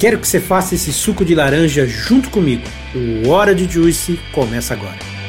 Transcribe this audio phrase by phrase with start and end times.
[0.00, 2.62] Quero que você faça esse suco de laranja junto comigo.
[2.94, 5.19] O Hora de Juice começa agora.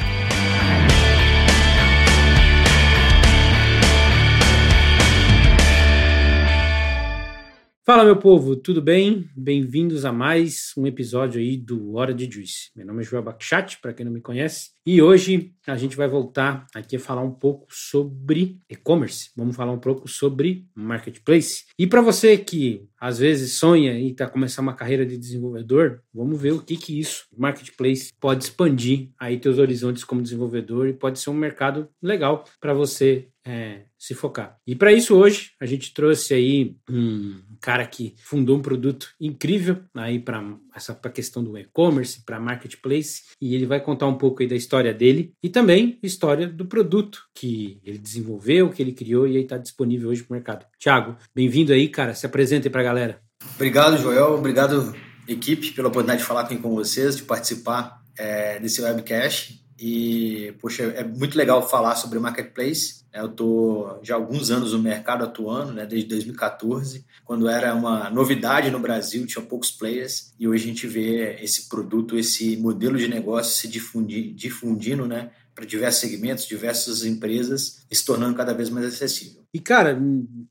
[7.91, 9.29] Fala meu povo, tudo bem?
[9.35, 12.71] Bem-vindos a mais um episódio aí do Hora de Juice.
[12.73, 16.07] Meu nome é Joel Bakhchat, para quem não me conhece, e hoje a gente vai
[16.07, 19.31] voltar aqui a falar um pouco sobre e-commerce.
[19.35, 21.65] Vamos falar um pouco sobre marketplace.
[21.77, 26.41] E para você que às vezes sonha em tá começar uma carreira de desenvolvedor, vamos
[26.41, 31.19] ver o que que isso, marketplace, pode expandir aí teus horizontes como desenvolvedor e pode
[31.19, 34.57] ser um mercado legal para você é, se focar.
[34.65, 39.77] E para isso hoje a gente trouxe aí um cara que fundou um produto incrível
[39.95, 40.43] aí para
[40.75, 44.55] essa pra questão do e-commerce, para marketplace, e ele vai contar um pouco aí da
[44.55, 49.43] história dele e também história do produto que ele desenvolveu, que ele criou e aí
[49.43, 50.65] está disponível hoje para o mercado.
[50.79, 52.15] Tiago, bem-vindo aí, cara.
[52.15, 53.21] Se apresente para a galera.
[53.53, 54.33] Obrigado, Joel.
[54.33, 54.95] Obrigado,
[55.27, 59.61] equipe, pela oportunidade de falar com vocês, de participar é, desse webcast.
[59.83, 63.01] E, poxa, é muito legal falar sobre marketplace.
[63.11, 68.07] Eu estou já há alguns anos no mercado atuando, né, desde 2014, quando era uma
[68.11, 72.95] novidade no Brasil, tinha poucos players, e hoje a gente vê esse produto, esse modelo
[72.95, 78.69] de negócio se difundir, difundindo né, para diversos segmentos, diversas empresas, se tornando cada vez
[78.69, 79.41] mais acessível.
[79.53, 79.99] E, cara,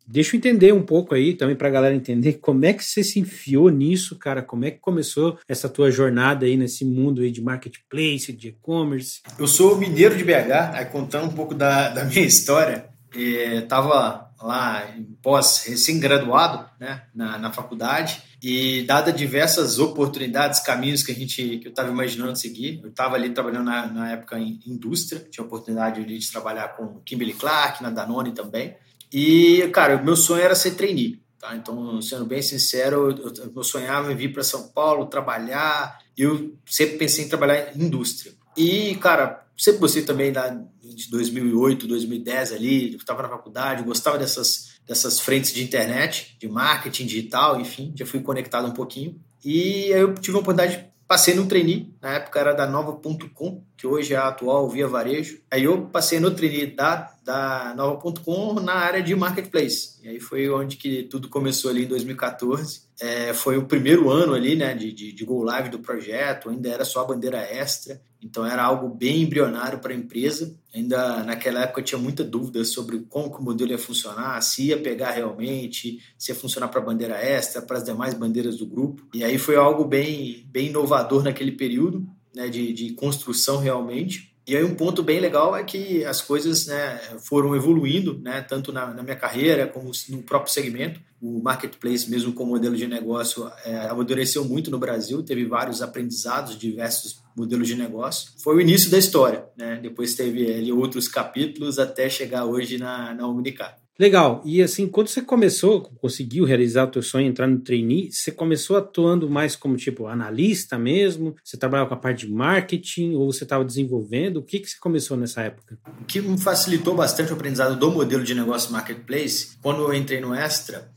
[0.07, 3.03] deixa eu entender um pouco aí, também para a galera entender, como é que você
[3.03, 4.43] se enfiou nisso, cara?
[4.43, 9.23] Como é que começou essa tua jornada aí nesse mundo aí de marketplace, de e-commerce?
[9.39, 14.95] Eu sou mineiro de BH, aí contando um pouco da, da minha história, estava lá
[15.23, 21.67] pós recém-graduado né, na, na faculdade e dada diversas oportunidades, caminhos que a gente que
[21.67, 26.05] eu estava imaginando seguir, eu estava ali trabalhando na, na, época em indústria, tinha oportunidade
[26.05, 28.77] de trabalhar com Kimberly Clark, na Danone também.
[29.13, 31.21] E, cara, o meu sonho era ser trainee.
[31.39, 31.57] Tá?
[31.57, 35.99] Então, sendo bem sincero, eu, eu, eu sonhava em vir para São Paulo, trabalhar.
[36.17, 38.33] Eu sempre pensei em trabalhar em indústria.
[38.57, 44.19] E, cara, sempre gostei também da, de 2008, 2010 ali, eu estava na faculdade, gostava
[44.19, 49.21] dessas, dessas frentes de internet, de marketing digital, enfim, já fui conectado um pouquinho.
[49.45, 53.87] E aí eu tive a oportunidade, passei no trainee, na época era da Nova.com, que
[53.87, 55.39] hoje é a atual Via Varejo.
[55.49, 60.01] Aí eu passei no trainee da, da Nova.com na área de marketplace.
[60.03, 64.35] E aí foi onde que tudo começou ali em 2014 é, foi o primeiro ano
[64.35, 68.01] ali, né, de, de, de Go Live do projeto, ainda era só a bandeira extra,
[68.23, 70.55] então era algo bem embrionário para a empresa.
[70.75, 75.13] Ainda naquela época tinha muita dúvida sobre como o modelo ia funcionar, se ia pegar
[75.13, 79.07] realmente, se ia funcionar para a bandeira extra, para as demais bandeiras do grupo.
[79.15, 84.30] E aí foi algo bem, bem inovador naquele período, né, de, de construção realmente.
[84.47, 88.73] E aí um ponto bem legal é que as coisas né, foram evoluindo, né, tanto
[88.73, 91.01] na, na, minha carreira como no próprio segmento.
[91.21, 96.59] O marketplace, mesmo como modelo de negócio, é, amadureceu muito no Brasil, teve vários aprendizados,
[96.59, 98.33] diversos modelos de negócio.
[98.39, 99.79] Foi o início da história, né?
[99.83, 103.80] depois teve ali, outros capítulos até chegar hoje na, na Omnicar.
[104.01, 104.41] Legal.
[104.47, 108.79] E assim, quando você começou, conseguiu realizar o teu sonho, entrar no trainee, você começou
[108.79, 111.37] atuando mais como tipo analista mesmo?
[111.45, 114.39] Você trabalhava com a parte de marketing ou você estava desenvolvendo?
[114.39, 115.79] O que, que você começou nessa época?
[116.01, 120.19] O que me facilitou bastante o aprendizado do modelo de negócio marketplace, quando eu entrei
[120.19, 120.91] no Extra,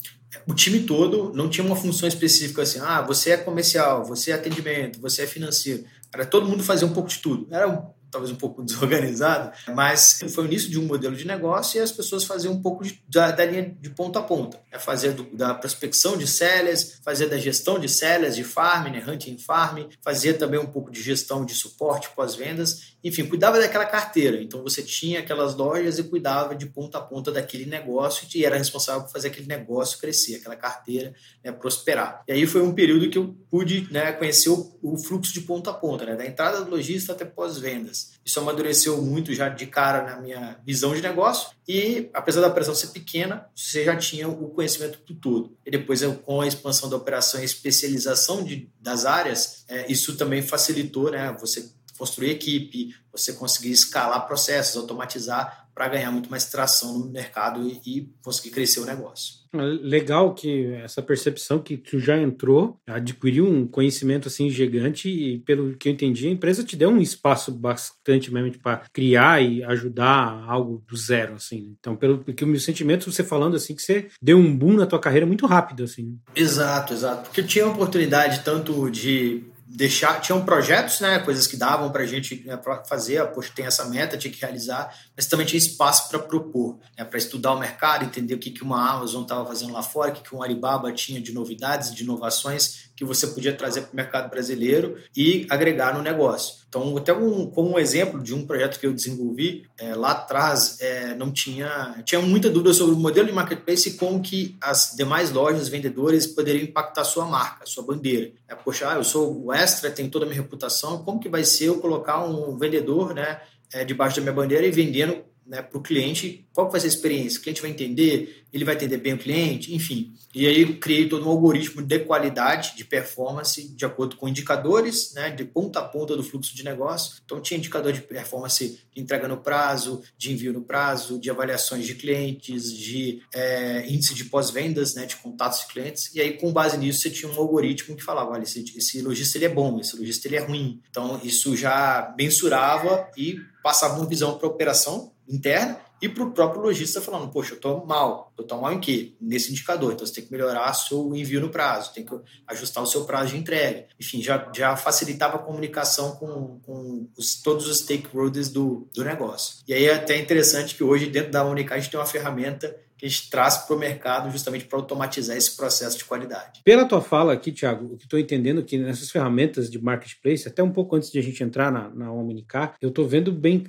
[0.47, 4.35] o time todo não tinha uma função específica assim, ah, você é comercial, você é
[4.35, 5.83] atendimento, você é financeiro.
[6.13, 7.47] Era todo mundo fazia um pouco de tudo.
[7.51, 11.81] Era talvez um pouco desorganizado, mas foi o início de um modelo de negócio e
[11.81, 14.59] as pessoas faziam um pouco de, da, da, linha de ponta a ponta.
[14.71, 19.03] É fazer do, da prospecção de sellers, fazer da gestão de sellers, de farm, né,
[19.05, 24.41] hunting farm, fazer também um pouco de gestão de suporte pós-vendas, enfim, cuidava daquela carteira.
[24.41, 28.57] Então você tinha aquelas lojas e cuidava de ponta a ponta daquele negócio e era
[28.57, 32.23] responsável por fazer aquele negócio crescer, aquela carteira né, prosperar.
[32.27, 35.71] E aí foi um período que eu pude né, conhecer o, o fluxo de ponta
[35.71, 38.02] a ponta, né, da entrada do lojista até pós-vendas.
[38.25, 42.73] Isso amadureceu muito já de cara na minha visão de negócio e, apesar da operação
[42.73, 45.57] ser pequena, você já tinha o conhecimento do todo.
[45.65, 50.41] E depois, com a expansão da operação e especialização de, das áreas, é, isso também
[50.41, 56.99] facilitou né, você construir equipe, você conseguir escalar processos, automatizar para ganhar muito mais tração
[56.99, 59.43] no mercado e, e conseguir crescer o negócio.
[59.53, 65.77] Legal que essa percepção que tu já entrou, adquiriu um conhecimento assim gigante e pelo
[65.77, 70.43] que eu entendi, a empresa te deu um espaço bastante mesmo para criar e ajudar
[70.47, 71.75] algo do zero assim.
[71.79, 74.87] Então, pelo que o meu sentimento você falando assim que você deu um boom na
[74.87, 76.17] tua carreira muito rápido assim.
[76.35, 77.23] Exato, exato.
[77.25, 79.43] Porque eu tinha oportunidade tanto de
[79.75, 83.65] deixar tinham projetos né coisas que davam para a gente né, pra fazer poxa tem
[83.65, 87.59] essa meta tinha que realizar mas também tinha espaço para propor né, para estudar o
[87.59, 90.43] mercado entender o que que uma Amazon estava fazendo lá fora o que que um
[90.43, 95.47] Alibaba tinha de novidades de inovações que você podia trazer para o mercado brasileiro e
[95.49, 96.63] agregar no negócio.
[96.67, 100.77] Então, até um, como um exemplo de um projeto que eu desenvolvi, é, lá atrás
[100.79, 104.93] é, não tinha, tinha muita dúvida sobre o modelo de marketplace e como que as
[104.95, 108.31] demais lojas, vendedores poderiam impactar sua marca, sua bandeira.
[108.47, 111.43] É, Poxa, ah, eu sou o Extra, tenho toda a minha reputação, como que vai
[111.43, 113.41] ser eu colocar um vendedor né,
[113.71, 116.89] é, debaixo da minha bandeira e vendendo né, para o cliente, qual vai ser a
[116.89, 117.39] experiência?
[117.39, 120.13] O cliente vai entender, ele vai entender bem o cliente, enfim.
[120.33, 125.13] E aí eu criei todo um algoritmo de qualidade, de performance, de acordo com indicadores,
[125.13, 127.15] né, de ponta a ponta do fluxo de negócio.
[127.25, 131.85] Então tinha indicador de performance de entrega no prazo, de envio no prazo, de avaliações
[131.85, 136.13] de clientes, de é, índice de pós-vendas, né, de contatos de clientes.
[136.13, 138.97] E aí com base nisso você tinha um algoritmo que falava, olha, esse, esse
[139.35, 140.81] ele é bom, esse lojista ele é ruim.
[140.89, 146.31] Então isso já mensurava e passava uma visão para a operação interna e para o
[146.31, 148.33] próprio lojista falando, poxa, eu estou mal.
[148.37, 149.13] Eu estou mal em quê?
[149.21, 149.93] Nesse indicador.
[149.93, 152.13] Então você tem que melhorar seu envio no prazo, tem que
[152.47, 153.87] ajustar o seu prazo de entrega.
[153.97, 159.63] Enfim, já, já facilitava a comunicação com, com os, todos os stakeholders do, do negócio.
[159.65, 162.75] E aí é até interessante que hoje, dentro da Unica, a gente tem uma ferramenta
[163.03, 166.61] que a gente traz para o mercado justamente para automatizar esse processo de qualidade.
[166.63, 170.47] Pela tua fala aqui, Thiago, o que estou entendendo é que nessas ferramentas de marketplace,
[170.47, 173.65] até um pouco antes de a gente entrar na, na Omnicar, eu estou vendo bem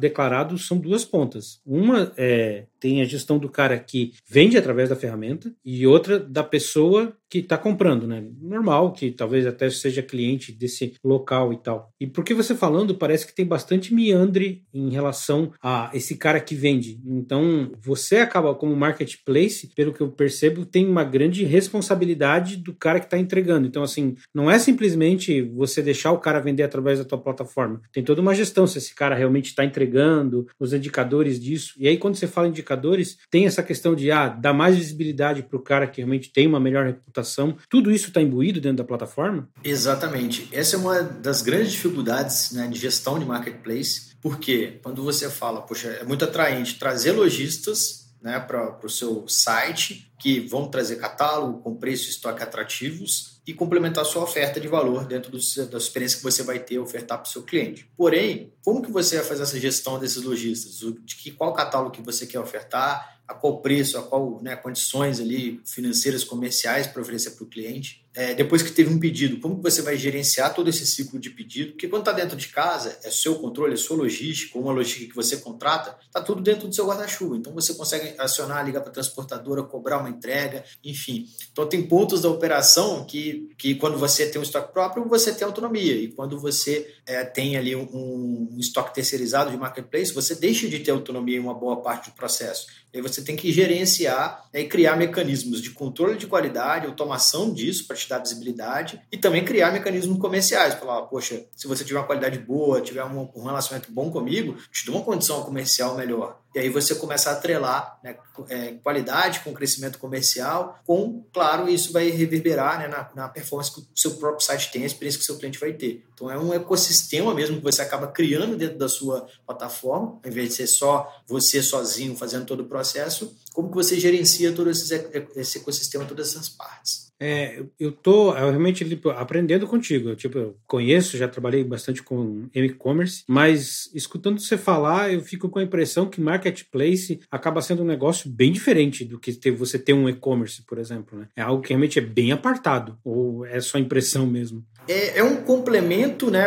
[0.00, 1.60] declarado são duas pontas.
[1.64, 6.42] Uma é tem a gestão do cara que vende através da ferramenta e outra da
[6.42, 8.22] pessoa que está comprando, né?
[8.42, 11.90] Normal, que talvez até seja cliente desse local e tal.
[11.98, 16.54] E porque você falando, parece que tem bastante meandre em relação a esse cara que
[16.54, 17.00] vende.
[17.06, 23.00] Então, você acaba, como marketplace, pelo que eu percebo, tem uma grande responsabilidade do cara
[23.00, 23.66] que está entregando.
[23.66, 27.80] Então, assim, não é simplesmente você deixar o cara vender através da tua plataforma.
[27.92, 31.72] Tem toda uma gestão, se esse cara realmente está entregando, os indicadores disso.
[31.78, 35.56] E aí, quando você fala indicadores, tem essa questão de ah, dar mais visibilidade para
[35.56, 39.48] o cara que realmente tem uma melhor reputação tudo isso está imbuído dentro da plataforma?
[39.62, 40.48] Exatamente.
[40.52, 45.62] Essa é uma das grandes dificuldades né, de gestão de marketplace, porque quando você fala,
[45.62, 51.60] poxa, é muito atraente trazer lojistas né, para o seu site que vão trazer catálogo
[51.60, 56.22] com preço estoque atrativos e complementar sua oferta de valor dentro do, da experiência que
[56.22, 57.88] você vai ter ofertar para o seu cliente.
[57.96, 60.78] Porém, como que você vai fazer essa gestão desses lojistas?
[61.04, 63.20] De que, qual catálogo que você quer ofertar?
[63.26, 68.01] a qual preço, a qual né, condições ali financeiras, comerciais para oferecer para o cliente
[68.14, 71.72] é, depois que teve um pedido, como você vai gerenciar todo esse ciclo de pedido?
[71.72, 75.16] Porque quando está dentro de casa, é seu controle, é sua logística, uma logística que
[75.16, 77.36] você contrata, está tudo dentro do seu guarda-chuva.
[77.36, 81.26] Então você consegue acionar, ligar para a transportadora, cobrar uma entrega, enfim.
[81.50, 85.46] Então tem pontos da operação que, que quando você tem um estoque próprio, você tem
[85.46, 85.94] autonomia.
[85.94, 90.80] E quando você é, tem ali um, um, estoque terceirizado de marketplace, você deixa de
[90.80, 92.66] ter autonomia em uma boa parte do processo.
[92.92, 97.52] E aí você tem que gerenciar né, e criar mecanismos de controle de qualidade, automação
[97.52, 100.74] disso para te dar visibilidade e também criar mecanismos comerciais.
[100.74, 104.86] Falar, poxa, se você tiver uma qualidade boa, tiver um, um relacionamento bom comigo, te
[104.86, 106.42] dou uma condição comercial melhor.
[106.54, 108.14] E aí você começa a atrelar né,
[108.50, 113.80] é, qualidade com crescimento comercial, com, claro, isso vai reverberar né, na, na, performance que
[113.80, 116.04] o seu próprio site tem, a experiência que o seu cliente vai ter.
[116.12, 120.50] Então é um ecossistema mesmo que você acaba criando dentro da sua plataforma, ao invés
[120.50, 124.94] de ser só você sozinho fazendo todo o processo, como que você gerencia todo esse,
[125.34, 127.11] esse ecossistema, todas essas partes.
[127.22, 130.08] É, eu tô eu realmente tipo, aprendendo contigo.
[130.08, 135.48] Eu, tipo, eu conheço, já trabalhei bastante com e-commerce, mas escutando você falar, eu fico
[135.48, 139.78] com a impressão que marketplace acaba sendo um negócio bem diferente do que ter, você
[139.78, 141.16] ter um e-commerce, por exemplo.
[141.16, 141.28] Né?
[141.36, 144.64] É algo que realmente é bem apartado, ou é só impressão mesmo?
[144.88, 146.46] É, é um complemento, né?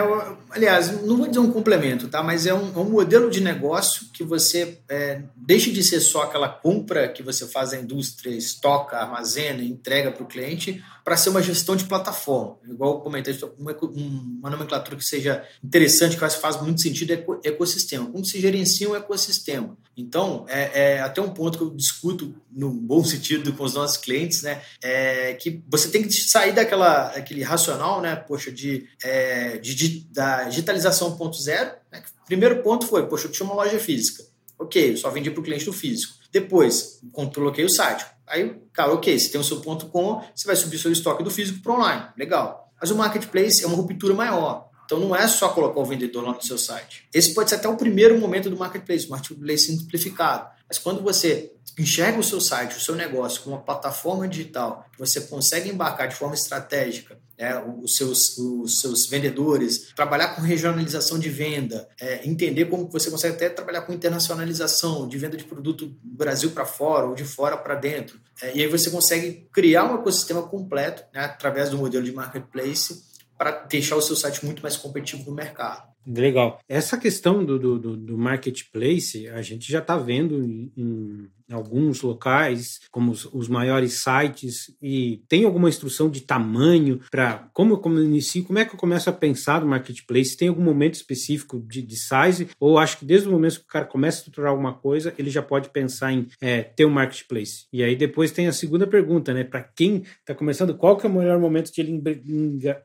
[0.50, 2.22] Aliás, não vou dizer um complemento, tá?
[2.22, 6.24] Mas é um, é um modelo de negócio que você é, deixa de ser só
[6.24, 11.30] aquela compra que você faz da indústria, estoca, armazena, entrega para o cliente, para ser
[11.30, 12.58] uma gestão de plataforma.
[12.68, 18.08] Igual eu comentei, uma, uma nomenclatura que seja interessante, que faz muito sentido, é ecossistema.
[18.08, 19.78] Como se gerencia um ecossistema?
[19.96, 23.98] Então, é, é, até um ponto que eu discuto, no bom sentido, com os nossos
[23.98, 24.64] clientes, né?
[24.82, 28.16] É que você tem que sair daquela, daquele racional, né?
[28.16, 31.76] Poxa, de, é, de, de da digitalização 1.0.
[31.92, 32.04] Né?
[32.26, 34.24] Primeiro ponto foi, poxa, eu tinha uma loja física
[34.58, 36.16] Ok, eu só vendi para o cliente do físico.
[36.36, 37.00] Depois,
[37.34, 38.06] coloquei o site.
[38.28, 41.32] Aí, cara, ok, você tem o seu ponto com, você vai subir seu estoque do
[41.32, 42.08] físico para online.
[42.18, 42.74] Legal.
[42.78, 44.68] Mas o marketplace é uma ruptura maior.
[44.84, 47.08] Então não é só colocar o vendedor lá no seu site.
[47.14, 50.50] Esse pode ser até o primeiro momento do marketplace, marketplace simplificado.
[50.68, 55.00] Mas quando você enxerga o seu site, o seu negócio como uma plataforma digital, que
[55.00, 61.20] você consegue embarcar de forma estratégica né, os, seus, os seus vendedores, trabalhar com regionalização
[61.20, 65.88] de venda, é, entender como você consegue até trabalhar com internacionalização de venda de produto
[65.88, 68.20] do Brasil para fora ou de fora para dentro.
[68.42, 73.04] É, e aí você consegue criar um ecossistema completo né, através do modelo de marketplace
[73.38, 75.96] para deixar o seu site muito mais competitivo no mercado.
[76.08, 76.60] Legal.
[76.70, 83.12] Essa questão do, do, do marketplace, a gente já está vendo em, alguns locais, como
[83.12, 88.60] os, os, maiores sites, e tem alguma instrução de tamanho para como, eu inicio, como
[88.60, 90.38] é que eu começo a pensar no marketplace?
[90.38, 92.50] Tem algum momento específico de, de size?
[92.60, 95.30] Ou acho que desde o momento que o cara começa a estruturar alguma coisa, ele
[95.30, 97.66] já pode pensar em é, ter um marketplace?
[97.72, 99.44] E aí depois tem a segunda pergunta, né?
[99.44, 102.02] Para quem está começando, qual que é o melhor momento de ele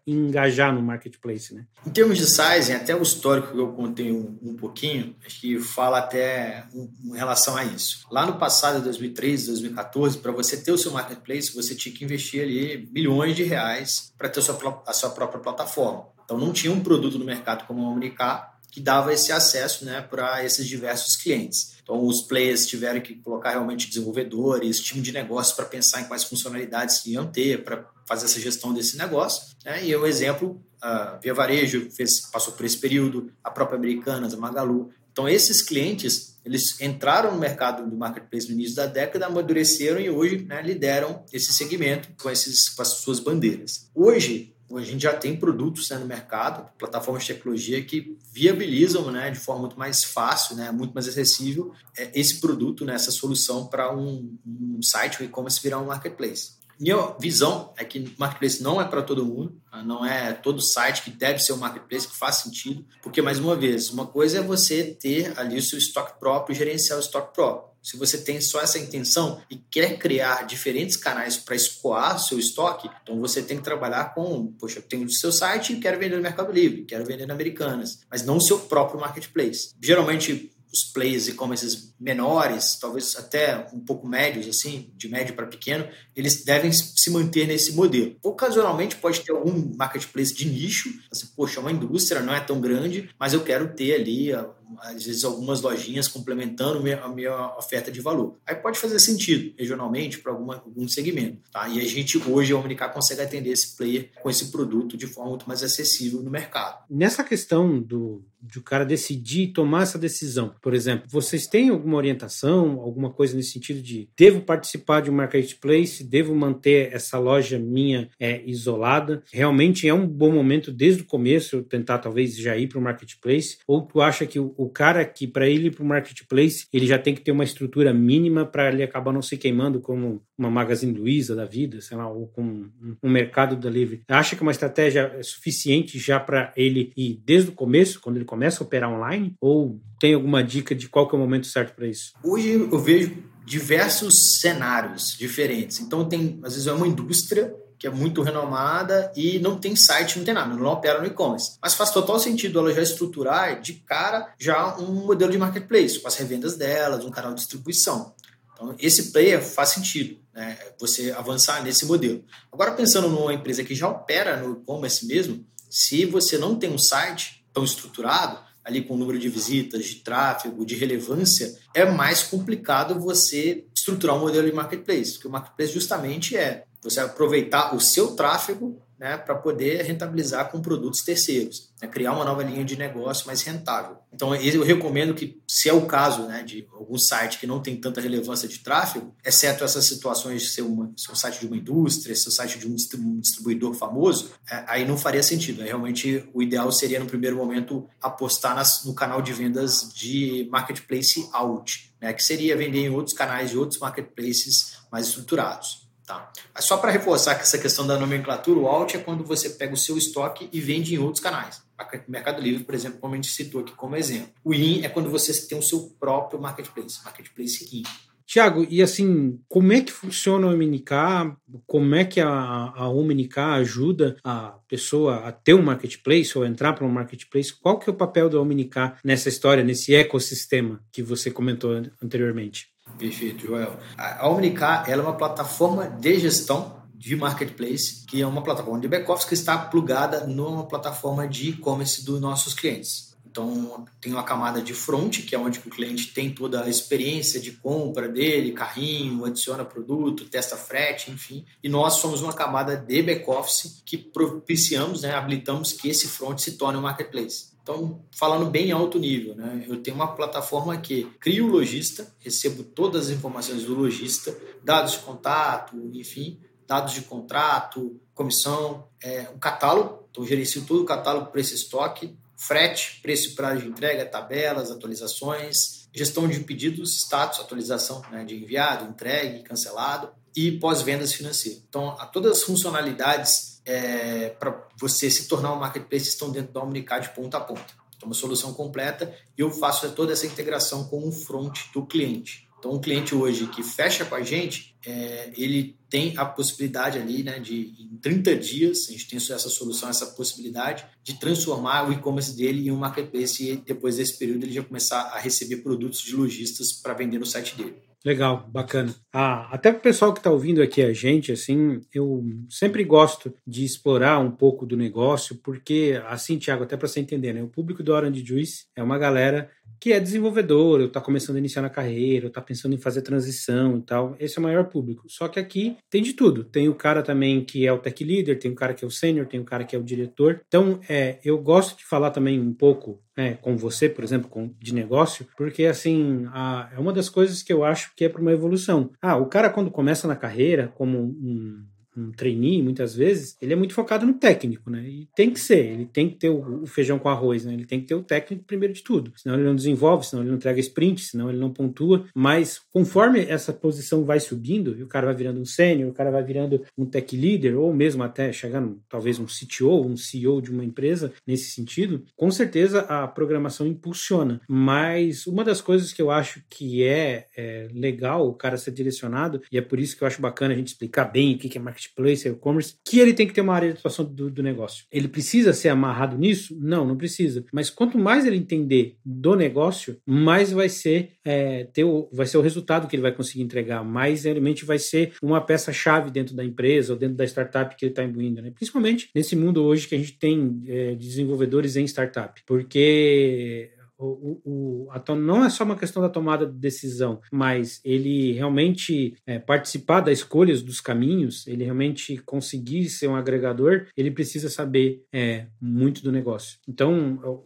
[0.07, 1.67] engajar no marketplace, né?
[1.87, 5.59] Em termos de size, até o histórico que eu contei um, um pouquinho, acho que
[5.59, 8.07] fala até em relação a isso.
[8.11, 12.89] Lá no 2013, 2014, para você ter o seu marketplace, você tinha que investir ali
[12.93, 16.09] milhões de reais para ter a sua, a sua própria plataforma.
[16.25, 20.01] Então não tinha um produto no mercado como a Omnicar que dava esse acesso né,
[20.01, 21.75] para esses diversos clientes.
[21.83, 26.23] Então, os players tiveram que colocar realmente desenvolvedores, time de negócio para pensar em quais
[26.23, 29.57] funcionalidades iam ter para fazer essa gestão desse negócio.
[29.65, 29.87] Né?
[29.87, 34.37] E o exemplo, a Via Varejo fez, passou por esse período, a própria Americanas, a
[34.37, 34.93] Magalu.
[35.13, 40.09] Então, esses clientes, eles entraram no mercado do marketplace no início da década, amadureceram e
[40.09, 43.91] hoje né, lideram esse segmento com, esses, com as suas bandeiras.
[43.95, 49.31] Hoje, a gente já tem produtos né, no mercado, plataformas de tecnologia que viabilizam né,
[49.31, 53.67] de forma muito mais fácil, né, muito mais acessível, é, esse produto, né, essa solução
[53.67, 56.60] para um, um site, um e-commerce virar um marketplace.
[56.81, 59.83] Minha visão é que marketplace não é para todo mundo, tá?
[59.83, 63.55] não é todo site que deve ser um marketplace que faz sentido, porque, mais uma
[63.55, 67.69] vez, uma coisa é você ter ali o seu estoque próprio, gerenciar o estoque próprio.
[67.83, 72.91] Se você tem só essa intenção e quer criar diferentes canais para escoar seu estoque,
[73.03, 76.17] então você tem que trabalhar com, poxa, eu tenho o seu site e quero vender
[76.17, 79.71] no Mercado Livre, quero vender na Americanas, mas não o seu próprio marketplace.
[79.83, 85.89] Geralmente os players e-commerces menores, talvez até um pouco médios, assim, de médio para pequeno,
[86.15, 88.17] eles devem se manter nesse modelo.
[88.23, 92.61] Ocasionalmente pode ter algum marketplace de nicho, assim, poxa, é uma indústria, não é tão
[92.61, 94.33] grande, mas eu quero ter ali
[94.79, 98.37] às vezes algumas lojinhas complementando a minha oferta de valor.
[98.47, 101.39] Aí pode fazer sentido regionalmente para algum segmento.
[101.51, 101.69] Tá?
[101.69, 105.31] E a gente hoje, a Omnicar, consegue atender esse player com esse produto de forma
[105.31, 106.85] muito mais acessível no mercado.
[106.89, 111.97] Nessa questão do, de o cara decidir tomar essa decisão, por exemplo, vocês têm alguma
[111.97, 117.59] orientação, alguma coisa nesse sentido de devo participar de um marketplace, devo manter essa loja
[117.59, 119.23] minha é, isolada?
[119.33, 122.83] Realmente é um bom momento desde o começo eu tentar talvez já ir para o
[122.83, 123.59] marketplace?
[123.67, 126.99] Ou tu acha que o cara que para ele ir para o marketplace ele já
[126.99, 130.93] tem que ter uma estrutura mínima para ele acabar não se queimando como uma Magazine
[130.93, 134.03] Luiza da vida, sei lá, ou com um, um mercado da livre.
[134.07, 138.27] Acha que uma estratégia é suficiente já para ele ir desde o começo, quando ele
[138.27, 139.35] começa a operar online?
[139.41, 142.13] Ou tem alguma dica de qual que é o momento certo para isso?
[142.23, 145.81] Hoje eu vejo diversos cenários diferentes.
[145.81, 150.19] Então tem, às vezes é uma indústria que é muito renomada e não tem site,
[150.19, 151.57] não tem nada, não opera no e-commerce.
[151.63, 156.07] Mas faz total sentido ela já estruturar de cara já um modelo de marketplace, com
[156.07, 158.15] as revendas delas, um canal de distribuição.
[158.53, 160.59] Então, esse player faz sentido, né?
[160.79, 162.23] Você avançar nesse modelo.
[162.53, 166.79] Agora, pensando numa empresa que já opera no e-commerce mesmo, se você não tem um
[166.79, 172.23] site tão estruturado, ali com o número de visitas, de tráfego, de relevância, é mais
[172.23, 177.81] complicado você estruturar um modelo de marketplace, porque o marketplace justamente é você aproveitar o
[177.81, 182.77] seu tráfego né, para poder rentabilizar com produtos terceiros, né, criar uma nova linha de
[182.77, 183.97] negócio mais rentável.
[184.13, 187.75] Então, eu recomendo que, se é o caso né, de algum site que não tem
[187.77, 192.15] tanta relevância de tráfego, exceto essas situações de ser, uma, um site de uma indústria,
[192.15, 192.75] ser um site de um
[193.19, 195.63] distribuidor famoso, é, aí não faria sentido.
[195.63, 200.47] Aí, realmente, o ideal seria, no primeiro momento, apostar nas, no canal de vendas de
[200.53, 205.89] marketplace out, né, que seria vender em outros canais de outros marketplaces mais estruturados.
[206.11, 206.29] Tá?
[206.59, 209.77] Só para reforçar que essa questão da nomenclatura, o out é quando você pega o
[209.77, 211.63] seu estoque e vende em outros canais.
[212.09, 214.31] Mercado Livre, por exemplo, como a gente citou aqui como exemplo.
[214.43, 217.85] O in é quando você tem o seu próprio marketplace, marketplace in.
[218.27, 221.37] Tiago, e assim, como é que funciona o MNK?
[221.67, 226.87] Como é que a, a ajuda a pessoa a ter um marketplace ou entrar para
[226.87, 227.53] um marketplace?
[227.53, 232.70] Qual que é o papel da OMNK nessa história, nesse ecossistema que você comentou anteriormente?
[232.99, 233.79] Perfeito, Joel.
[233.97, 239.27] A OMNK é uma plataforma de gestão de marketplace, que é uma plataforma de back-office
[239.27, 243.11] que está plugada numa plataforma de e-commerce dos nossos clientes.
[243.31, 247.41] Então, tem uma camada de front, que é onde o cliente tem toda a experiência
[247.41, 251.47] de compra dele, carrinho, adiciona produto, testa frete, enfim.
[251.63, 256.59] E nós somos uma camada de back-office que propiciamos, né, habilitamos que esse front se
[256.59, 257.50] torne um marketplace.
[257.63, 259.65] Então, falando bem alto nível, né?
[259.69, 264.93] eu tenho uma plataforma que crio o lojista, recebo todas as informações do lojista, dados
[264.93, 271.31] de contato, enfim, dados de contrato, comissão, é, um catálogo, então gerencio todo o catálogo
[271.31, 277.41] para esse estoque, frete, preço e prazo de entrega, tabelas, atualizações, gestão de pedidos, status,
[277.41, 281.61] atualização né, de enviado, entregue, cancelado e pós-vendas financeiro.
[281.69, 287.09] Então, todas as funcionalidades é, para você se tornar um marketplace estão dentro da Omnicad
[287.15, 287.81] ponta a ponta.
[287.97, 292.49] Então, uma solução completa e eu faço toda essa integração com o front do cliente.
[292.59, 297.23] Então, um cliente hoje que fecha com a gente, é, ele tem a possibilidade ali,
[297.23, 301.93] né, de em 30 dias, a gente tem essa solução, essa possibilidade de transformar o
[301.93, 306.03] e-commerce dele em um marketplace e depois desse período ele já começar a receber produtos
[306.03, 307.77] de lojistas para vender no site dele.
[308.03, 308.95] Legal, bacana.
[309.13, 313.35] Ah, até para o pessoal que está ouvindo aqui a gente, assim, eu sempre gosto
[313.47, 317.43] de explorar um pouco do negócio, porque, assim, Tiago, até para você entender, né?
[317.43, 321.39] O público do Orange Juice é uma galera que é desenvolvedor, ou está começando a
[321.39, 324.17] iniciar na carreira, ou está pensando em fazer transição e tal.
[324.19, 325.05] Esse é o maior público.
[325.09, 326.45] Só que aqui tem de tudo.
[326.45, 328.91] Tem o cara também que é o tech leader, tem o cara que é o
[328.91, 330.41] sênior, tem o cara que é o diretor.
[330.47, 334.55] Então, é, eu gosto de falar também um pouco é, com você, por exemplo, com,
[334.59, 338.23] de negócio, porque assim a, é uma das coisas que eu acho que é para
[338.23, 338.91] uma evolução.
[339.01, 341.65] Ah, o cara quando começa na carreira como um
[342.01, 344.83] um trainee, muitas vezes, ele é muito focado no técnico, né?
[344.87, 347.53] E tem que ser, ele tem que ter o, o, feijão com arroz, né?
[347.53, 349.13] Ele tem que ter o técnico primeiro de tudo.
[349.17, 352.07] Senão ele não desenvolve, senão ele não entrega sprint, senão ele não pontua.
[352.15, 356.11] Mas conforme essa posição vai subindo, e o cara vai virando um sênior, o cara
[356.11, 360.51] vai virando um tech leader, ou mesmo até chegando talvez um CTO, um CEO de
[360.51, 364.41] uma empresa nesse sentido, com certeza a programação impulsiona.
[364.49, 369.43] Mas uma das coisas que eu acho que é, é legal o cara ser direcionado,
[369.51, 371.61] e é por isso que eu acho bacana a gente explicar bem o que é
[371.61, 374.85] marketing marketplace, e-commerce, que ele tem que ter uma área de atuação do, do, negócio.
[374.91, 376.57] Ele precisa ser amarrado nisso?
[376.61, 377.45] Não, não precisa.
[377.53, 382.39] Mas quanto mais ele entender do negócio, mais vai ser, é, ter o, vai ser
[382.39, 386.45] o resultado que ele vai conseguir entregar, mais realmente vai ser uma peça-chave dentro da
[386.45, 388.41] empresa ou dentro da startup que ele está imbuindo.
[388.41, 388.51] Né?
[388.51, 392.41] Principalmente nesse mundo hoje que a gente tem é, desenvolvedores em startup.
[392.47, 398.33] Porque o, o, a, não é só uma questão da tomada de decisão, mas ele
[398.33, 404.49] realmente é, participar das escolhas dos caminhos, ele realmente conseguir ser um agregador, ele precisa
[404.49, 406.59] saber é, muito do negócio.
[406.67, 407.45] Então,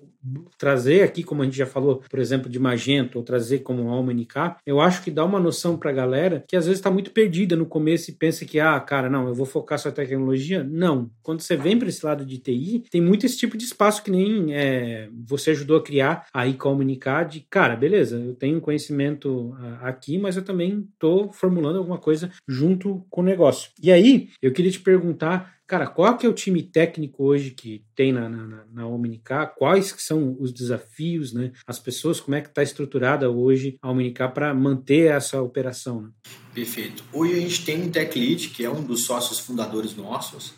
[0.58, 4.12] trazer aqui, como a gente já falou, por exemplo, de Magento, ou trazer como Alma
[4.12, 7.10] NK, eu acho que dá uma noção para a galera que às vezes está muito
[7.10, 10.64] perdida no começo e pensa que, ah, cara, não, eu vou focar só em tecnologia.
[10.64, 11.10] Não.
[11.22, 14.10] Quando você vem para esse lado de TI, tem muito esse tipo de espaço que
[14.10, 19.78] nem é, você ajudou a criar aí comunicar de, cara, beleza, eu tenho conhecimento uh,
[19.82, 23.70] aqui, mas eu também estou formulando alguma coisa junto com o negócio.
[23.82, 27.82] E aí, eu queria te perguntar Cara, qual que é o time técnico hoje que
[27.96, 29.46] tem na, na, na Omnicá?
[29.46, 31.52] Quais que são os desafios, né?
[31.66, 36.02] As pessoas, como é que está estruturada hoje a Omnicá para manter essa operação?
[36.02, 36.10] Né?
[36.52, 37.02] Perfeito.
[37.12, 40.52] Hoje a gente tem um Tech Lead, que é um dos sócios fundadores nossos.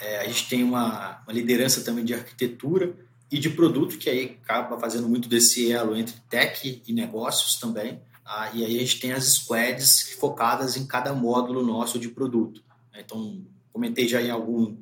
[0.00, 2.94] É, a gente tem uma, uma liderança também de arquitetura
[3.32, 8.00] e de produto, que aí acaba fazendo muito desse elo entre tech e negócios também.
[8.24, 12.62] Ah, e aí a gente tem as squads focadas em cada módulo nosso de produto.
[12.94, 14.76] Então, comentei já em algum,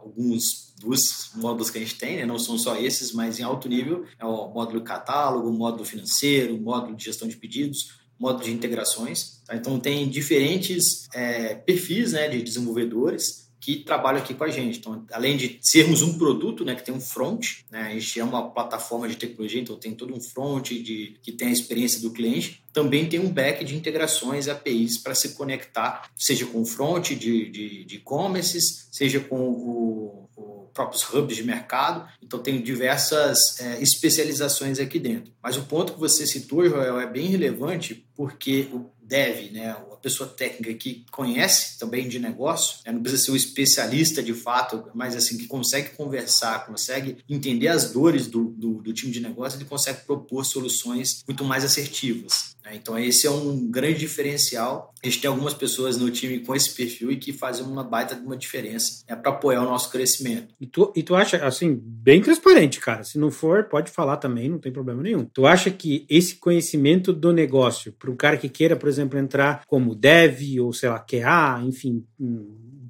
[0.00, 2.26] alguns dos módulos que a gente tem, né?
[2.26, 6.94] não são só esses, mas em alto nível, é o módulo catálogo, módulo financeiro, módulo
[6.94, 9.42] de gestão de pedidos, módulo de integrações.
[9.46, 9.56] Tá?
[9.56, 14.78] Então, tem diferentes é, perfis né, de desenvolvedores que trabalham aqui com a gente.
[14.78, 18.22] Então, além de sermos um produto, né, que tem um front, né, a gente é
[18.22, 22.12] uma plataforma de tecnologia, então tem todo um front de, que tem a experiência do
[22.12, 27.12] cliente, também tem um back de integrações APIs para se conectar, seja com o front
[27.12, 32.06] de e-commerces, seja com o, o próprios hubs de mercado.
[32.20, 35.32] Então, tem diversas é, especializações aqui dentro.
[35.40, 39.96] Mas o ponto que você citou, Joel, é bem relevante porque o dev, né, a
[39.96, 44.90] pessoa técnica que conhece também de negócio, né, não precisa ser um especialista de fato,
[44.94, 49.58] mas assim que consegue conversar, consegue entender as dores do, do, do time de negócio,
[49.58, 52.54] ele consegue propor soluções muito mais assertivas.
[52.64, 52.72] Né?
[52.74, 54.92] Então, esse é um grande diferencial.
[55.02, 58.14] A gente tem algumas pessoas no time com esse perfil e que fazem uma baita
[58.14, 60.54] de uma diferença é para apoiar o nosso crescimento.
[60.60, 63.04] E tu, e tu acha, assim, bem transparente, cara.
[63.04, 65.26] Se não for, pode falar também, não tem problema nenhum.
[65.26, 69.62] Tu acha que esse conhecimento do negócio, para um cara que queira, por exemplo, entrar
[69.66, 72.04] como dev ou sei lá, QA, enfim,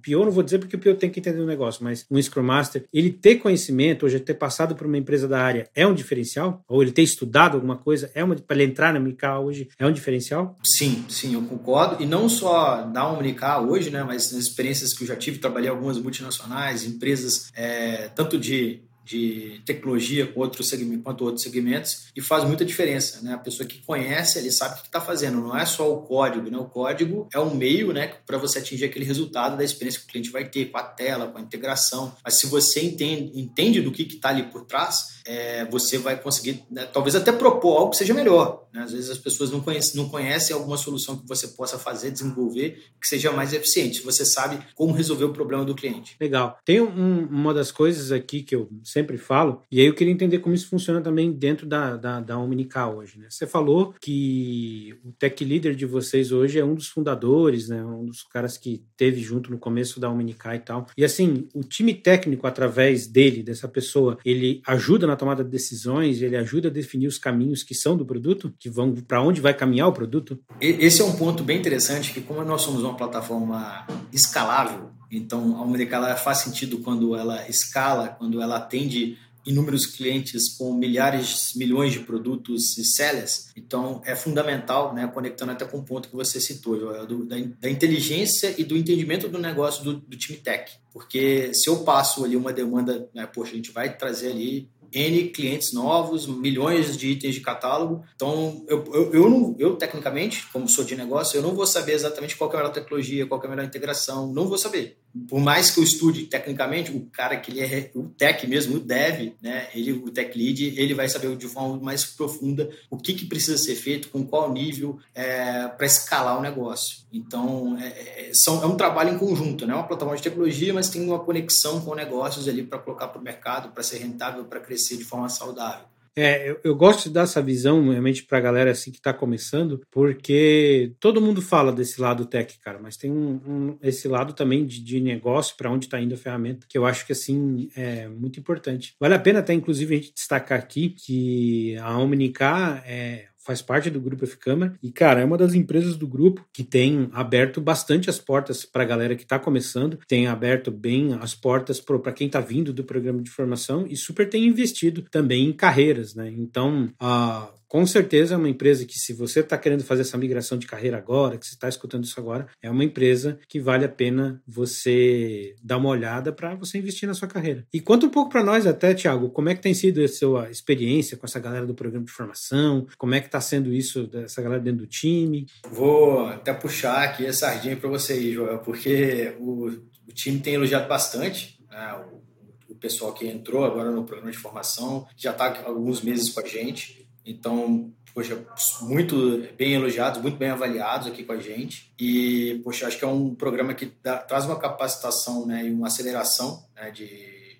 [0.05, 2.43] PO, não vou dizer porque o PO tem que entender o negócio, mas um Scrum
[2.43, 5.95] Master, ele ter conhecimento, ou já ter passado por uma empresa da área, é um
[5.95, 6.62] diferencial?
[6.69, 9.87] Ou ele ter estudado alguma coisa, é uma para ele entrar na MK hoje, é
[9.87, 10.59] um diferencial?
[10.62, 12.03] Sim, sim, eu concordo.
[12.03, 15.71] E não só na MK hoje, né, mas nas experiências que eu já tive, trabalhei
[15.71, 22.23] algumas multinacionais, empresas é, tanto de de tecnologia com outros segmentos, quanto outros segmentos e
[22.23, 23.35] faz muita diferença, né?
[23.35, 26.51] A pessoa que conhece, ele sabe o que está fazendo, não é só o código,
[26.51, 26.57] né?
[26.57, 30.11] O código é um meio, né, para você atingir aquele resultado da experiência que o
[30.11, 32.17] cliente vai ter com a tela, com a integração.
[32.25, 36.63] Mas se você entende, entende do que está ali por trás, é, você vai conseguir,
[36.71, 38.67] né, talvez até propor algo que seja melhor.
[38.73, 38.83] Né?
[38.83, 42.83] Às vezes as pessoas não conhecem, não conhecem alguma solução que você possa fazer, desenvolver,
[43.01, 44.03] que seja mais eficiente.
[44.03, 46.17] Você sabe como resolver o problema do cliente.
[46.21, 46.59] Legal.
[46.65, 50.41] Tem um, uma das coisas aqui que eu sempre falo, e aí eu queria entender
[50.41, 53.19] como isso funciona também dentro da, da, da Omnical hoje.
[53.19, 53.27] Né?
[53.31, 57.83] Você falou que o tech leader de vocês hoje é um dos fundadores, né?
[57.85, 60.87] um dos caras que teve junto no começo da Omnical e tal.
[60.97, 65.50] E assim, o time técnico, através dele, dessa pessoa, ele ajuda na na tomada de
[65.50, 69.40] decisões, ele ajuda a definir os caminhos que são do produto, que vão para onde
[69.40, 70.38] vai caminhar o produto?
[70.61, 75.62] Esse é um ponto bem interessante, que como nós somos uma plataforma escalável, então a
[75.62, 82.00] Omnicala faz sentido quando ela escala, quando ela atende inúmeros clientes com milhares, milhões de
[82.00, 83.50] produtos e sellers.
[83.57, 87.68] Então, é fundamental, né, conectando até com o ponto que você citou, do, da, da,
[87.68, 90.72] inteligência e do entendimento do negócio do, do, time tech.
[90.92, 95.28] Porque se eu passo ali uma demanda, né, poxa, a gente vai trazer ali N
[95.28, 98.04] clientes novos, milhões de itens de catálogo.
[98.14, 101.92] Então, eu, eu, eu, não, eu, tecnicamente, como sou de negócio, eu não vou saber
[101.92, 104.96] exatamente qual é a melhor tecnologia, qual é a melhor integração, não vou saber
[105.28, 108.80] por mais que eu estude tecnicamente, o cara que ele é o tech mesmo, o
[108.80, 113.14] dev, né, ele, o tech lead, ele vai saber de forma mais profunda o que,
[113.14, 117.04] que precisa ser feito, com qual nível, é, para escalar o negócio.
[117.12, 117.87] Então, é,
[118.28, 119.72] é, são, é um trabalho em conjunto, né?
[119.72, 123.20] É uma plataforma de tecnologia, mas tem uma conexão com negócios ali para colocar para
[123.20, 125.87] o mercado, para ser rentável, para crescer de forma saudável.
[126.16, 129.12] É, eu, eu, gosto de dar essa visão realmente para a galera assim que está
[129.12, 134.33] começando, porque todo mundo fala desse lado tech, cara, mas tem um, um esse lado
[134.33, 137.68] também de, de negócio, para onde está indo a ferramenta, que eu acho que assim
[137.75, 138.94] é muito importante.
[139.01, 143.90] Vale a pena até, inclusive, a gente destacar aqui que a Omnica é faz parte
[143.90, 148.09] do grupo F-Câmara e, cara, é uma das empresas do grupo que tem aberto bastante
[148.09, 152.26] as portas para a galera que está começando, tem aberto bem as portas para quem
[152.26, 156.33] está vindo do programa de formação e super tem investido também em carreiras, né?
[156.37, 160.59] Então, a com certeza é uma empresa que, se você está querendo fazer essa migração
[160.59, 163.88] de carreira agora, que você está escutando isso agora, é uma empresa que vale a
[163.88, 167.66] pena você dar uma olhada para você investir na sua carreira.
[167.72, 170.50] E conta um pouco para nós até, Tiago, como é que tem sido a sua
[170.50, 174.42] experiência com essa galera do programa de formação, como é que está sendo isso, dessa
[174.42, 175.46] galera dentro do time?
[175.70, 179.66] Vou até puxar aqui a sardinha para você aí, Joel, porque o,
[180.09, 184.38] o time tem elogiado bastante né, o, o pessoal que entrou agora no programa de
[184.38, 188.39] formação, já está alguns meses com a gente, então, poxa,
[188.83, 191.93] muito bem elogiados, muito bem avaliados aqui com a gente.
[191.99, 195.89] E, poxa, acho que é um programa que dá, traz uma capacitação né, e uma
[195.89, 197.07] aceleração né, de,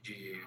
[0.03, 0.39] de,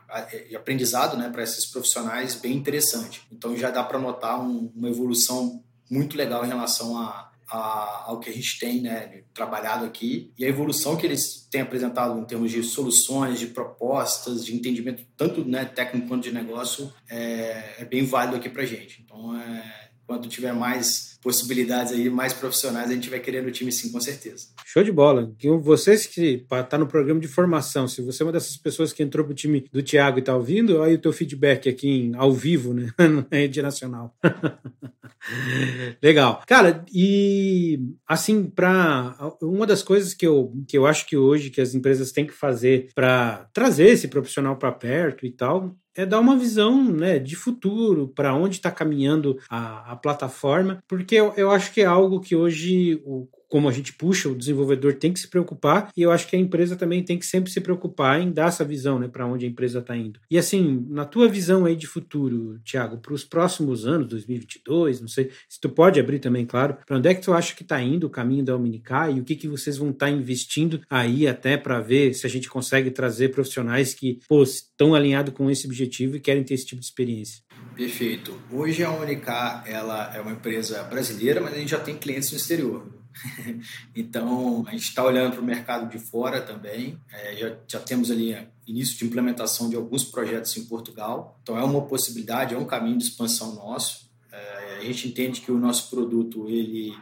[0.48, 3.22] de, aprendizado né, para esses profissionais bem interessante.
[3.32, 8.20] Então, já dá para notar um, uma evolução muito legal em relação a, a, ao
[8.20, 12.26] que a gente tem né, trabalhado aqui e a evolução que eles têm apresentado em
[12.26, 17.86] termos de soluções, de propostas, de entendimento tanto né, técnico quanto de negócio é, é
[17.86, 19.02] bem válido aqui para gente.
[19.04, 23.72] Então, é, quando tiver mais possibilidades aí, mais profissionais, a gente vai querer no time
[23.72, 24.48] sim, com certeza.
[24.66, 25.34] Show de bola.
[25.62, 29.26] Vocês que tá no programa de formação, se você é uma dessas pessoas que entrou
[29.26, 32.74] pro time do Thiago e tá ouvindo, aí o teu feedback aqui em, ao vivo,
[32.74, 34.16] né, na rede nacional.
[36.02, 36.42] Legal.
[36.48, 41.62] Cara, e assim, para uma das coisas que eu, que eu acho que hoje que
[41.62, 46.20] as empresas têm que fazer para trazer esse profissional para perto e tal, é dar
[46.20, 51.50] uma visão né, de futuro, para onde está caminhando a, a, plataforma, porque eu, eu
[51.50, 55.20] acho que é algo que hoje o, como a gente puxa, o desenvolvedor tem que
[55.20, 58.32] se preocupar e eu acho que a empresa também tem que sempre se preocupar em
[58.32, 60.20] dar essa visão, né, para onde a empresa está indo.
[60.30, 65.08] E assim, na tua visão aí de futuro, Thiago, para os próximos anos, 2022, não
[65.08, 67.82] sei se tu pode abrir também, claro, para onde é que tu acha que está
[67.82, 71.28] indo o caminho da Omnicai e o que que vocês vão estar tá investindo aí
[71.28, 76.16] até para ver se a gente consegue trazer profissionais que, estão alinhados com esse objetivo
[76.16, 77.42] e querem ter esse tipo de experiência.
[77.76, 78.40] Perfeito.
[78.52, 82.38] Hoje a Unicar ela é uma empresa brasileira, mas a gente já tem clientes no
[82.38, 82.97] exterior.
[83.96, 87.00] então, a gente está olhando para o mercado de fora também.
[87.12, 91.40] É, já, já temos ali início de implementação de alguns projetos em Portugal.
[91.42, 94.10] Então, é uma possibilidade, é um caminho de expansão nosso.
[94.32, 96.96] É, a gente entende que o nosso produto ele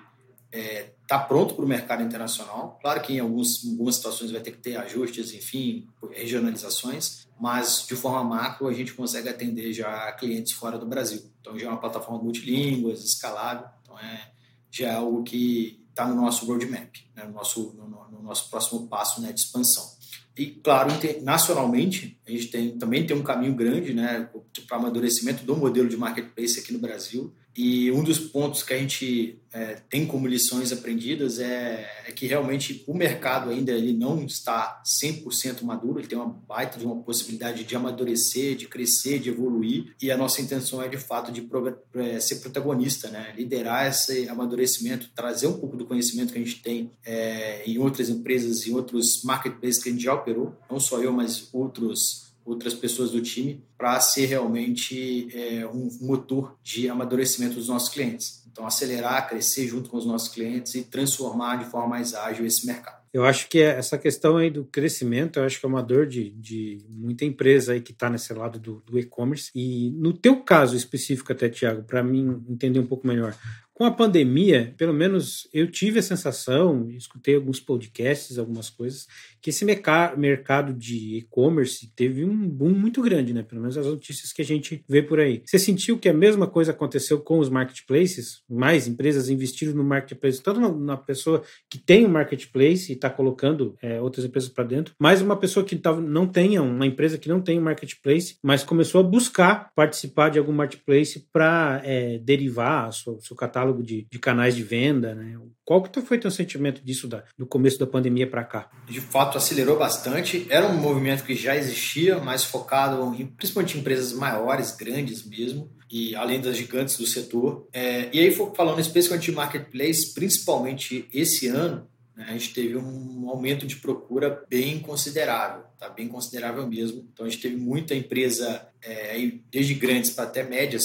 [0.51, 2.79] está é, pronto para o mercado internacional.
[2.81, 7.95] Claro que em alguns, algumas situações vai ter que ter ajustes, enfim, regionalizações, mas de
[7.95, 11.29] forma macro a gente consegue atender já clientes fora do Brasil.
[11.41, 14.31] Então já é uma plataforma multilínguas, escalável, então é
[14.75, 18.85] já é algo que está no nosso roadmap, né, no, nosso, no, no, nosso próximo
[18.87, 19.95] passo né, de expansão.
[20.37, 20.91] E, claro,
[21.23, 24.29] nacionalmente, a gente tem, também tem um caminho grande né,
[24.67, 27.33] para amadurecimento do modelo de marketplace aqui no Brasil.
[27.55, 32.27] E um dos pontos que a gente é, tem como lições aprendidas é, é, que
[32.27, 36.97] realmente o mercado ainda ele não está 100% maduro, ele tem uma baita de uma
[36.97, 41.47] possibilidade de amadurecer, de crescer, de evoluir, e a nossa intenção é de fato de
[41.93, 43.33] é, ser protagonista, né?
[43.37, 48.09] liderar esse amadurecimento, trazer um pouco do conhecimento que a gente tem é, em outras
[48.09, 52.73] empresas, em outros marketplaces que a gente já operou, não só eu, mas outros outras
[52.73, 58.43] pessoas do time para ser realmente é, um motor de amadurecimento dos nossos clientes.
[58.51, 62.65] Então, acelerar, crescer junto com os nossos clientes e transformar de forma mais ágil esse
[62.65, 63.03] mercado.
[63.11, 66.31] Eu acho que essa questão aí do crescimento, eu acho que é uma dor de,
[66.31, 69.51] de muita empresa aí que está nesse lado do, do e-commerce.
[69.55, 73.33] E no teu caso específico até, Tiago, para mim entender um pouco melhor,
[73.73, 79.05] com a pandemia, pelo menos eu tive a sensação, escutei alguns podcasts, algumas coisas,
[79.45, 83.43] que esse mercado de e-commerce teve um boom muito grande, né?
[83.43, 85.43] Pelo menos as notícias que a gente vê por aí.
[85.45, 88.41] Você sentiu que a mesma coisa aconteceu com os marketplaces?
[88.49, 93.75] Mais empresas investiram no marketplace, tanto na pessoa que tem um marketplace e está colocando
[93.83, 97.39] é, outras empresas para dentro, mais uma pessoa que não tenha, uma empresa que não
[97.39, 103.21] tem um marketplace, mas começou a buscar participar de algum marketplace para é, derivar o
[103.21, 105.37] seu catálogo catálogo de, de canais de venda, né?
[105.65, 108.69] Qual que foi teu sentimento disso da, do começo da pandemia para cá?
[108.87, 110.45] De fato, acelerou bastante.
[110.47, 115.71] Era um movimento que já existia, mais focado em, principalmente em empresas maiores, grandes mesmo,
[115.89, 117.67] e além das gigantes do setor.
[117.73, 123.27] É, e aí, falando especificamente de marketplace, principalmente esse ano, né, a gente teve um
[123.27, 125.89] aumento de procura bem considerável, tá?
[125.89, 127.09] bem considerável mesmo.
[127.11, 130.83] Então, a gente teve muita empresa, é, desde grandes para até médias,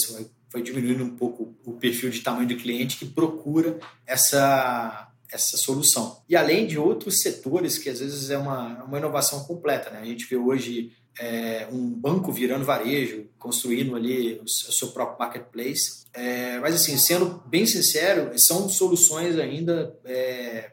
[0.51, 6.21] foi diminuindo um pouco o perfil de tamanho do cliente que procura essa essa solução.
[6.29, 10.01] E além de outros setores que às vezes é uma, uma inovação completa, né?
[10.01, 16.05] A gente vê hoje é, um banco virando varejo, construindo ali o, seu próprio marketplace.
[16.13, 20.73] É, mas assim, sendo bem sincero, são soluções ainda é,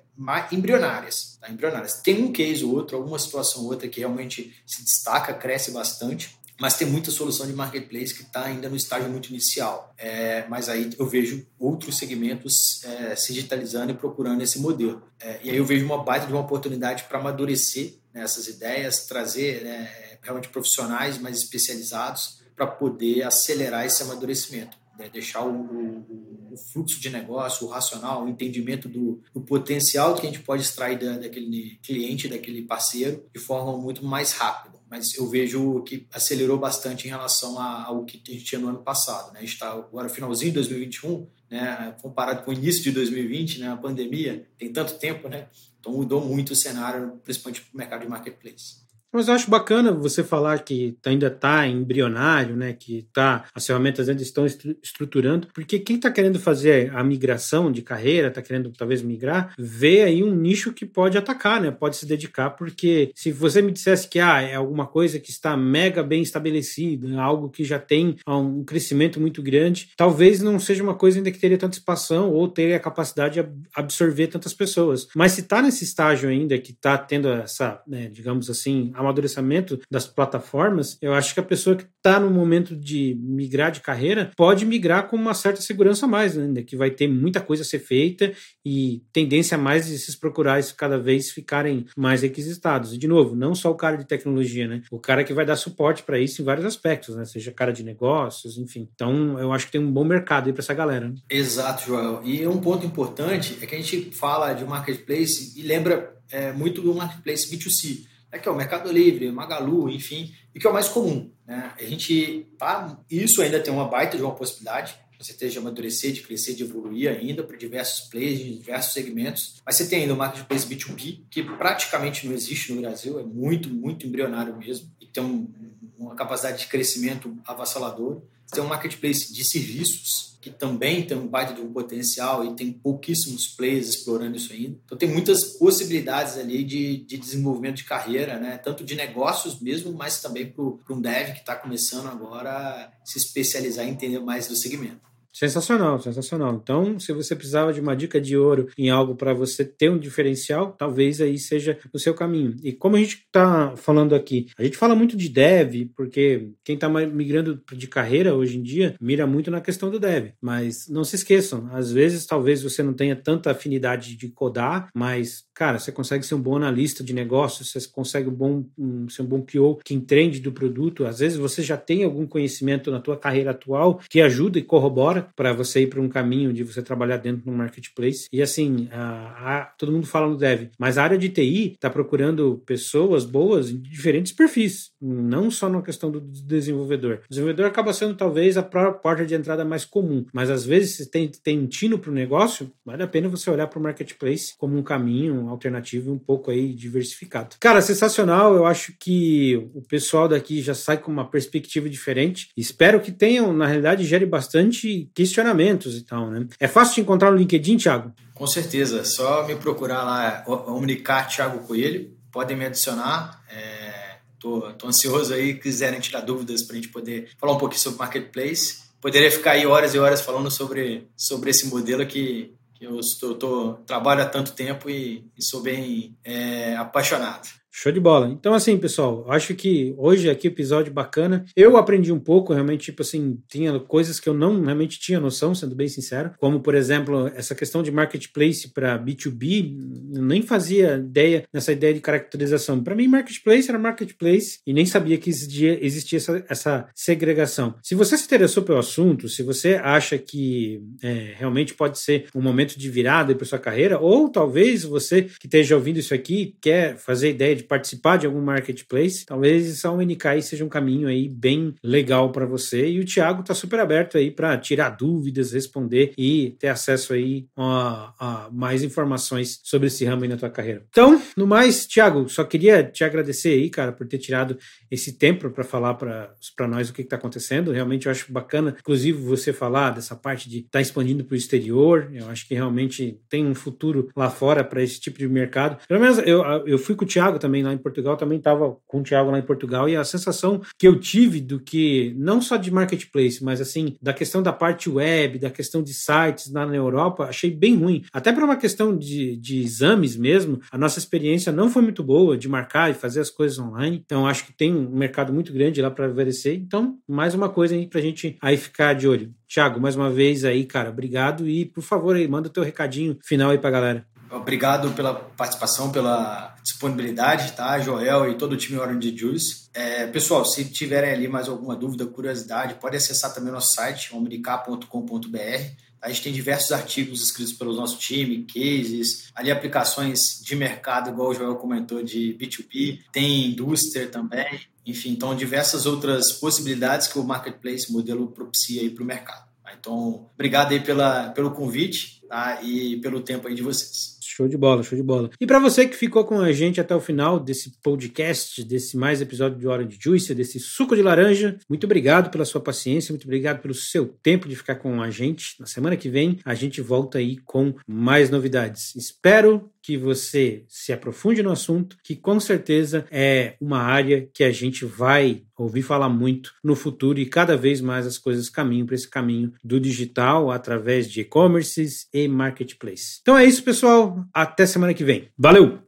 [0.51, 1.49] embrionárias, tá?
[1.49, 2.01] embrionárias.
[2.01, 6.36] Tem um case ou outro, alguma situação ou outra que realmente se destaca, cresce bastante,
[6.59, 9.93] mas tem muita solução de marketplace que está ainda no estágio muito inicial.
[9.97, 15.03] É, mas aí eu vejo outros segmentos é, se digitalizando e procurando esse modelo.
[15.19, 19.05] É, e aí eu vejo uma baita de uma oportunidade para amadurecer né, essas ideias,
[19.05, 24.77] trazer né, realmente profissionais mais especializados para poder acelerar esse amadurecimento.
[24.97, 30.15] Né, deixar o, o, o, fluxo de negócio, o racional, o entendimento do, do potencial
[30.15, 34.76] que a gente pode extrair da, daquele cliente, daquele parceiro, de forma muito mais rápida
[34.89, 38.81] mas eu vejo que acelerou bastante em relação ao que a gente tinha no ano
[38.83, 39.33] passado.
[39.33, 39.39] Né?
[39.39, 41.95] A gente está agora finalzinho de 2021, né?
[42.01, 43.69] comparado com o início de 2020, né?
[43.69, 45.47] a pandemia, tem tanto tempo, né?
[45.79, 48.86] então mudou muito o cenário, principalmente para o mercado de marketplace.
[49.17, 52.73] Mas eu acho bacana você falar que ainda está embrionário, né?
[52.73, 57.81] Que tá, as ferramentas ainda estão estruturando, porque quem está querendo fazer a migração de
[57.81, 61.71] carreira, está querendo talvez migrar, vê aí um nicho que pode atacar, né?
[61.71, 65.57] Pode se dedicar, porque se você me dissesse que ah, é alguma coisa que está
[65.57, 70.93] mega bem estabelecida, algo que já tem um crescimento muito grande, talvez não seja uma
[70.93, 75.07] coisa ainda que teria tanta expansão ou teria a capacidade de absorver tantas pessoas.
[75.15, 80.05] Mas se está nesse estágio ainda que está tendo essa, né, digamos assim, amadurecimento das
[80.05, 84.65] plataformas, eu acho que a pessoa que está no momento de migrar de carreira pode
[84.65, 86.63] migrar com uma certa segurança a mais, ainda né?
[86.63, 88.31] que vai ter muita coisa a ser feita
[88.65, 92.93] e tendência a mais de esses procurais cada vez ficarem mais requisitados.
[92.93, 94.81] E, de novo, não só o cara de tecnologia, né?
[94.91, 97.25] O cara que vai dar suporte para isso em vários aspectos, né?
[97.25, 98.87] Seja cara de negócios, enfim.
[98.93, 101.09] Então, eu acho que tem um bom mercado aí para essa galera.
[101.09, 101.15] Né?
[101.29, 102.21] Exato, Joel.
[102.23, 106.81] E um ponto importante é que a gente fala de marketplace e lembra é, muito
[106.81, 108.05] do marketplace B2C
[108.37, 111.31] né, que é o Mercado Livre, Magalu, enfim, e que é o mais comum.
[111.45, 111.73] Né?
[111.77, 116.11] A gente tá, isso ainda tem uma baita de uma possibilidade, com certeza de amadurecer,
[116.11, 119.61] de crescer, de evoluir ainda para diversos players, diversos segmentos.
[119.65, 123.69] Mas você tem ainda o marketplace B2B, que praticamente não existe no Brasil, é muito,
[123.69, 125.51] muito embrionário mesmo, e tem um,
[125.97, 128.21] uma capacidade de crescimento avassaladora.
[128.51, 132.71] Tem um marketplace de serviços, que também tem um baita de um potencial e tem
[132.71, 134.77] pouquíssimos players explorando isso ainda.
[134.85, 138.57] Então tem muitas possibilidades ali de, de desenvolvimento de carreira, né?
[138.57, 143.17] tanto de negócios mesmo, mas também para um dev que está começando agora a se
[143.17, 145.07] especializar e entender mais do segmento.
[145.37, 146.59] Sensacional, sensacional.
[146.63, 149.99] Então, se você precisava de uma dica de ouro em algo para você ter um
[149.99, 152.55] diferencial, talvez aí seja o seu caminho.
[152.63, 156.73] E como a gente está falando aqui, a gente fala muito de dev, porque quem
[156.73, 160.31] está migrando de carreira hoje em dia mira muito na questão do dev.
[160.41, 165.45] Mas não se esqueçam, às vezes talvez você não tenha tanta afinidade de codar, mas
[165.53, 169.23] cara, você consegue ser um bom analista de negócios, você consegue um bom, um, ser
[169.23, 171.05] um bom PO que entende do produto.
[171.05, 175.26] Às vezes você já tem algum conhecimento na tua carreira atual que ajuda e corrobora
[175.35, 178.27] para você ir para um caminho de você trabalhar dentro de um marketplace.
[178.31, 181.89] E assim, a, a, todo mundo fala no dev, mas a área de TI está
[181.89, 187.21] procurando pessoas boas em diferentes perfis, não só na questão do desenvolvedor.
[187.25, 191.09] O desenvolvedor acaba sendo talvez a porta de entrada mais comum, mas às vezes se
[191.09, 194.77] tem, tem tino para o negócio, vale a pena você olhar para o marketplace como
[194.77, 197.55] um caminho alternativo um pouco aí diversificado.
[197.59, 198.55] Cara, sensacional.
[198.55, 202.49] Eu acho que o pessoal daqui já sai com uma perspectiva diferente.
[202.55, 206.47] Espero que tenham, na realidade, gere bastante questionamentos e tal, né?
[206.59, 208.13] É fácil te encontrar no LinkedIn, Thiago?
[208.33, 213.43] Com certeza, só me procurar lá, comunicar Thiago Coelho, podem me adicionar.
[213.49, 217.81] É, tô, tô ansioso aí, quiserem tirar dúvidas para a gente poder falar um pouquinho
[217.81, 218.87] sobre Marketplace.
[219.01, 223.35] Poderia ficar aí horas e horas falando sobre, sobre esse modelo que, que eu estou,
[223.35, 227.47] tô, trabalho há tanto tempo e, e sou bem é, apaixonado.
[227.71, 228.27] Show de bola.
[228.27, 231.45] Então, assim, pessoal, acho que hoje aqui episódio bacana.
[231.55, 235.53] Eu aprendi um pouco, realmente, tipo assim, tinha coisas que eu não realmente tinha noção,
[235.53, 239.77] sendo bem sincero, como, por exemplo, essa questão de marketplace para B2B,
[240.15, 242.83] eu nem fazia ideia nessa ideia de caracterização.
[242.83, 247.75] Para mim, marketplace era marketplace e nem sabia que existia, existia essa, essa segregação.
[247.83, 252.41] Se você se interessou pelo assunto, se você acha que é, realmente pode ser um
[252.41, 256.97] momento de virada para sua carreira, ou talvez você que esteja ouvindo isso aqui quer
[256.97, 261.75] fazer ideia de participar de algum marketplace, talvez a UNK seja um caminho aí bem
[261.83, 262.89] legal para você.
[262.89, 267.47] E o Thiago está super aberto aí para tirar dúvidas, responder e ter acesso aí
[267.55, 270.83] a, a, mais informações sobre esse ramo aí na tua carreira.
[270.89, 274.57] Então, no mais, Thiago, só queria te agradecer aí, cara, por ter tirado
[274.89, 277.71] esse tempo para falar para nós o que está acontecendo.
[277.71, 281.37] Realmente eu acho bacana, inclusive, você falar dessa parte de estar tá expandindo para o
[281.37, 282.09] exterior.
[282.13, 285.77] Eu acho que realmente tem um futuro lá fora para esse tipo de mercado.
[285.87, 288.75] Pelo menos eu, eu fui com o Thiago também também lá em Portugal, também estava
[288.85, 292.41] com o Thiago lá em Portugal, e a sensação que eu tive do que, não
[292.41, 296.65] só de marketplace, mas assim, da questão da parte web, da questão de sites lá
[296.65, 298.03] na Europa, achei bem ruim.
[298.11, 302.37] Até para uma questão de, de exames mesmo, a nossa experiência não foi muito boa
[302.37, 304.01] de marcar e fazer as coisas online.
[304.05, 306.55] Então, acho que tem um mercado muito grande lá para oferecer.
[306.55, 309.33] Então, mais uma coisa aí para a gente aí ficar de olho.
[309.47, 313.17] Tiago, mais uma vez aí, cara, obrigado e por favor aí, manda o teu recadinho
[313.23, 314.05] final aí pra galera.
[314.29, 317.79] Obrigado pela participação, pela disponibilidade, tá?
[317.79, 319.69] Joel e todo o time Orange Juice.
[319.73, 325.87] É, pessoal, se tiverem ali mais alguma dúvida, curiosidade, pode acessar também nosso site, omnicap.com.br.
[326.01, 331.29] A gente tem diversos artigos escritos pelo nosso time, cases, ali aplicações de mercado, igual
[331.29, 337.23] o Joel comentou, de B2B, tem indústria também, enfim, então diversas outras possibilidades que o
[337.23, 339.47] Marketplace modelo propicia aí para o mercado.
[339.79, 342.61] Então, obrigado aí pela, pelo convite tá?
[342.61, 344.16] e pelo tempo aí de vocês.
[344.37, 345.31] Show de bola, show de bola.
[345.41, 349.19] E para você que ficou com a gente até o final desse podcast, desse mais
[349.19, 353.23] episódio de Hora de Juice, desse suco de laranja, muito obrigado pela sua paciência, muito
[353.23, 355.55] obrigado pelo seu tempo de ficar com a gente.
[355.59, 358.95] Na semana que vem a gente volta aí com mais novidades.
[358.95, 364.51] Espero que você se aprofunde no assunto, que com certeza é uma área que a
[364.51, 368.95] gente vai ouvir falar muito no futuro e cada vez mais as coisas caminham para
[368.95, 373.19] esse caminho do digital através de e-commerces e marketplace.
[373.21, 374.25] Então é isso, pessoal.
[374.33, 375.29] Até semana que vem.
[375.37, 375.79] Valeu!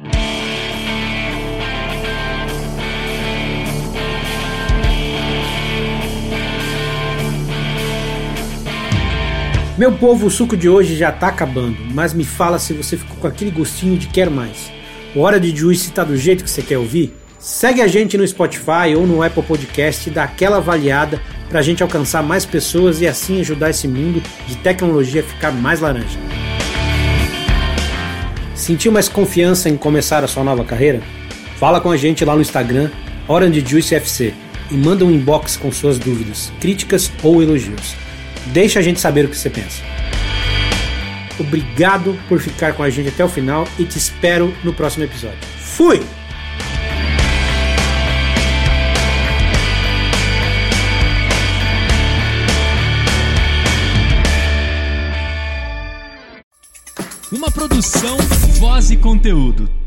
[9.79, 13.15] Meu povo, o suco de hoje já tá acabando, mas me fala se você ficou
[13.15, 14.69] com aquele gostinho de quero mais.
[15.15, 17.15] O Hora de Juice tá do jeito que você quer ouvir?
[17.39, 21.81] Segue a gente no Spotify ou no Apple Podcast e dá aquela avaliada pra gente
[21.81, 26.19] alcançar mais pessoas e assim ajudar esse mundo de tecnologia a ficar mais laranja.
[28.53, 31.01] Sentiu mais confiança em começar a sua nova carreira?
[31.55, 32.89] Fala com a gente lá no Instagram,
[33.29, 34.33] Orange Juice FC,
[34.69, 38.08] e manda um inbox com suas dúvidas, críticas ou elogios.
[38.47, 39.83] Deixa a gente saber o que você pensa.
[41.39, 45.39] Obrigado por ficar com a gente até o final e te espero no próximo episódio.
[45.57, 46.01] Fui!
[57.31, 58.17] Uma produção,
[58.59, 59.78] voz e conteúdo.